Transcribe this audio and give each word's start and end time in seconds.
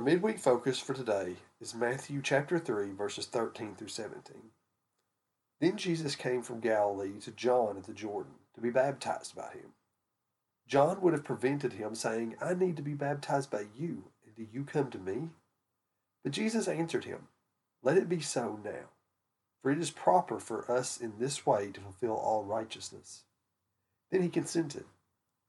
Our 0.00 0.06
midweek 0.06 0.38
focus 0.38 0.80
for 0.80 0.94
today 0.94 1.36
is 1.60 1.74
Matthew 1.74 2.22
chapter 2.22 2.58
3, 2.58 2.92
verses 2.92 3.26
13 3.26 3.74
through 3.74 3.88
17. 3.88 4.34
Then 5.60 5.76
Jesus 5.76 6.16
came 6.16 6.40
from 6.40 6.60
Galilee 6.60 7.20
to 7.20 7.30
John 7.30 7.76
at 7.76 7.84
the 7.84 7.92
Jordan 7.92 8.32
to 8.54 8.62
be 8.62 8.70
baptized 8.70 9.36
by 9.36 9.50
him. 9.52 9.74
John 10.66 11.02
would 11.02 11.12
have 11.12 11.24
prevented 11.24 11.74
him, 11.74 11.94
saying, 11.94 12.36
I 12.40 12.54
need 12.54 12.76
to 12.76 12.82
be 12.82 12.94
baptized 12.94 13.50
by 13.50 13.66
you, 13.76 14.04
and 14.24 14.34
do 14.34 14.46
you 14.50 14.64
come 14.64 14.90
to 14.90 14.98
me? 14.98 15.28
But 16.24 16.32
Jesus 16.32 16.66
answered 16.66 17.04
him, 17.04 17.28
Let 17.82 17.98
it 17.98 18.08
be 18.08 18.22
so 18.22 18.58
now, 18.64 18.88
for 19.60 19.70
it 19.70 19.78
is 19.78 19.90
proper 19.90 20.40
for 20.40 20.72
us 20.72 20.96
in 20.96 21.18
this 21.18 21.44
way 21.44 21.72
to 21.72 21.80
fulfill 21.82 22.16
all 22.16 22.42
righteousness. 22.42 23.24
Then 24.10 24.22
he 24.22 24.30
consented. 24.30 24.86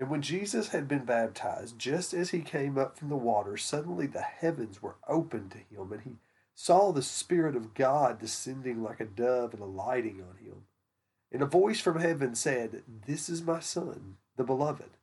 And 0.00 0.08
when 0.08 0.22
Jesus 0.22 0.68
had 0.68 0.88
been 0.88 1.04
baptized, 1.04 1.78
just 1.78 2.14
as 2.14 2.30
he 2.30 2.40
came 2.40 2.78
up 2.78 2.96
from 2.96 3.10
the 3.10 3.16
water, 3.16 3.58
suddenly 3.58 4.06
the 4.06 4.22
heavens 4.22 4.82
were 4.82 4.96
opened 5.06 5.50
to 5.50 5.58
him, 5.58 5.92
and 5.92 6.00
he 6.00 6.16
saw 6.54 6.90
the 6.90 7.02
Spirit 7.02 7.54
of 7.54 7.74
God 7.74 8.18
descending 8.18 8.82
like 8.82 9.00
a 9.00 9.04
dove 9.04 9.52
and 9.52 9.62
alighting 9.62 10.22
on 10.22 10.42
him. 10.42 10.62
And 11.30 11.42
a 11.42 11.46
voice 11.46 11.80
from 11.80 12.00
heaven 12.00 12.34
said, 12.34 12.82
This 13.06 13.28
is 13.28 13.42
my 13.42 13.60
Son, 13.60 14.16
the 14.36 14.42
beloved, 14.42 14.96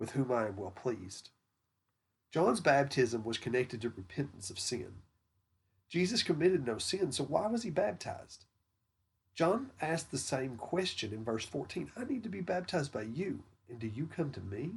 with 0.00 0.12
whom 0.12 0.32
I 0.32 0.48
am 0.48 0.56
well 0.56 0.72
pleased. 0.72 1.30
John's 2.32 2.60
baptism 2.60 3.22
was 3.22 3.38
connected 3.38 3.80
to 3.82 3.88
repentance 3.90 4.50
of 4.50 4.58
sin. 4.58 4.94
Jesus 5.88 6.24
committed 6.24 6.66
no 6.66 6.78
sin, 6.78 7.12
so 7.12 7.22
why 7.22 7.46
was 7.46 7.62
he 7.62 7.70
baptized? 7.70 8.46
John 9.32 9.70
asked 9.80 10.10
the 10.10 10.18
same 10.18 10.56
question 10.56 11.12
in 11.12 11.22
verse 11.22 11.44
14 11.44 11.92
I 11.96 12.04
need 12.04 12.24
to 12.24 12.28
be 12.28 12.40
baptized 12.40 12.92
by 12.92 13.02
you 13.02 13.44
and 13.70 13.78
do 13.78 13.86
you 13.86 14.06
come 14.06 14.30
to 14.32 14.40
me? 14.40 14.72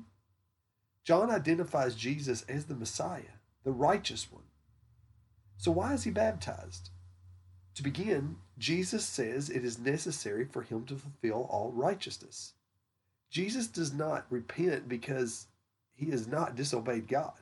John 1.04 1.30
identifies 1.30 1.96
Jesus 1.96 2.44
as 2.44 2.66
the 2.66 2.76
Messiah, 2.76 3.40
the 3.64 3.72
righteous 3.72 4.32
one. 4.32 4.44
So 5.58 5.72
why 5.72 5.94
is 5.94 6.04
he 6.04 6.12
baptized? 6.12 6.90
To 7.76 7.84
begin, 7.84 8.38
Jesus 8.58 9.06
says 9.06 9.50
it 9.50 9.66
is 9.66 9.80
necessary 9.80 10.46
for 10.46 10.62
him 10.62 10.86
to 10.86 10.96
fulfill 10.96 11.48
all 11.50 11.72
righteousness. 11.72 12.54
Jesus 13.30 13.68
does 13.68 13.92
not 13.92 14.26
repent 14.30 14.88
because 14.88 15.48
he 15.96 16.12
has 16.12 16.28
not 16.28 16.56
disobeyed 16.56 17.08
God. 17.08 17.34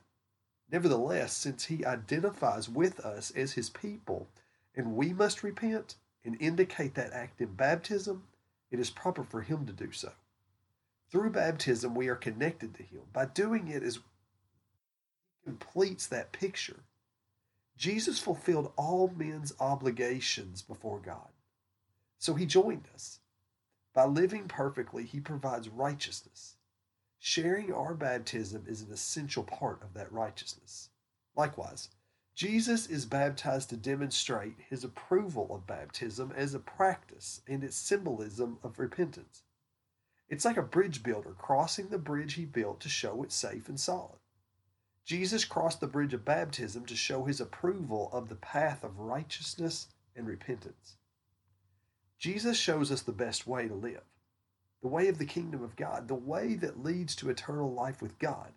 Nevertheless, 0.71 1.33
since 1.35 1.65
he 1.65 1.85
identifies 1.85 2.69
with 2.69 3.01
us 3.01 3.31
as 3.31 3.53
his 3.53 3.69
people, 3.69 4.29
and 4.73 4.95
we 4.95 5.11
must 5.11 5.43
repent 5.43 5.95
and 6.23 6.37
indicate 6.39 6.95
that 6.95 7.11
act 7.11 7.41
in 7.41 7.53
baptism, 7.53 8.23
it 8.71 8.79
is 8.79 8.89
proper 8.89 9.23
for 9.23 9.41
him 9.41 9.65
to 9.65 9.73
do 9.73 9.91
so. 9.91 10.11
Through 11.11 11.31
baptism, 11.31 11.93
we 11.93 12.07
are 12.07 12.15
connected 12.15 12.73
to 12.75 12.83
Him. 12.83 13.01
By 13.11 13.25
doing 13.25 13.67
it, 13.67 13.83
is 13.83 13.99
completes 15.43 16.07
that 16.07 16.31
picture. 16.31 16.83
Jesus 17.77 18.19
fulfilled 18.19 18.71
all 18.77 19.11
men's 19.17 19.53
obligations 19.59 20.61
before 20.61 20.99
God. 20.99 21.29
So 22.17 22.35
He 22.35 22.45
joined 22.45 22.87
us. 22.93 23.19
By 23.93 24.05
living 24.05 24.47
perfectly, 24.47 25.03
He 25.03 25.19
provides 25.19 25.67
righteousness. 25.67 26.55
Sharing 27.19 27.73
our 27.73 27.93
baptism 27.93 28.65
is 28.67 28.81
an 28.81 28.91
essential 28.91 29.43
part 29.43 29.83
of 29.83 29.93
that 29.93 30.11
righteousness. 30.11 30.89
Likewise, 31.35 31.89
Jesus 32.33 32.87
is 32.87 33.05
baptized 33.05 33.69
to 33.69 33.77
demonstrate 33.77 34.55
his 34.69 34.83
approval 34.83 35.53
of 35.53 35.67
baptism 35.67 36.31
as 36.35 36.53
a 36.53 36.59
practice 36.59 37.41
and 37.47 37.63
its 37.63 37.75
symbolism 37.75 38.57
of 38.63 38.79
repentance. 38.79 39.43
It's 40.31 40.45
like 40.45 40.55
a 40.55 40.63
bridge 40.63 41.03
builder 41.03 41.33
crossing 41.37 41.89
the 41.89 41.97
bridge 41.97 42.35
he 42.35 42.45
built 42.45 42.79
to 42.79 42.89
show 42.89 43.21
it's 43.21 43.35
safe 43.35 43.67
and 43.67 43.77
solid. 43.77 44.17
Jesus 45.03 45.43
crossed 45.43 45.81
the 45.81 45.87
bridge 45.87 46.13
of 46.13 46.23
baptism 46.23 46.85
to 46.85 46.95
show 46.95 47.25
his 47.25 47.41
approval 47.41 48.09
of 48.13 48.29
the 48.29 48.35
path 48.35 48.81
of 48.85 48.97
righteousness 48.97 49.87
and 50.15 50.25
repentance. 50.25 50.95
Jesus 52.17 52.55
shows 52.55 52.93
us 52.93 53.01
the 53.01 53.11
best 53.11 53.45
way 53.45 53.67
to 53.67 53.73
live, 53.75 54.05
the 54.81 54.87
way 54.87 55.09
of 55.09 55.17
the 55.17 55.25
kingdom 55.25 55.61
of 55.61 55.75
God, 55.75 56.07
the 56.07 56.15
way 56.15 56.55
that 56.55 56.81
leads 56.81 57.13
to 57.17 57.29
eternal 57.29 57.73
life 57.73 58.01
with 58.01 58.17
God. 58.17 58.53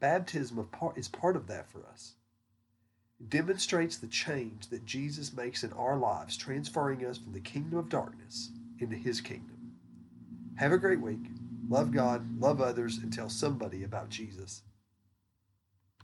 Baptism 0.00 0.68
is 0.96 1.08
part 1.08 1.34
of 1.34 1.46
that 1.46 1.70
for 1.70 1.86
us. 1.86 2.16
It 3.18 3.30
demonstrates 3.30 3.96
the 3.96 4.06
change 4.06 4.68
that 4.68 4.84
Jesus 4.84 5.32
makes 5.32 5.64
in 5.64 5.72
our 5.72 5.96
lives, 5.96 6.36
transferring 6.36 7.06
us 7.06 7.16
from 7.16 7.32
the 7.32 7.40
kingdom 7.40 7.78
of 7.78 7.88
darkness 7.88 8.50
into 8.78 8.96
his 8.96 9.22
kingdom. 9.22 9.59
Have 10.60 10.72
a 10.72 10.76
great 10.78 11.00
week. 11.00 11.30
Love 11.70 11.90
God, 11.90 12.38
love 12.38 12.60
others, 12.60 12.98
and 12.98 13.10
tell 13.10 13.30
somebody 13.30 13.82
about 13.82 14.10
Jesus. 14.10 14.60